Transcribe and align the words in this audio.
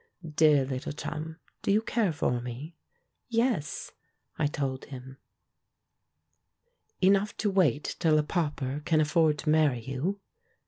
Dear 0.47 0.65
little 0.65 0.93
chum, 0.93 1.37
do 1.61 1.71
you 1.71 1.83
care 1.83 2.11
for 2.11 2.41
me?" 2.41 2.75
"Yes," 3.29 3.91
I 4.35 4.47
told 4.47 4.85
him. 4.85 5.19
"Enough 7.01 7.37
to 7.37 7.51
wait 7.51 7.97
till 7.99 8.17
a 8.17 8.23
pauper 8.23 8.81
can 8.83 8.99
afford 8.99 9.37
to 9.37 9.51
marry 9.51 9.81
you?" 9.85 10.19